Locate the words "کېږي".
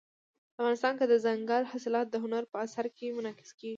3.59-3.69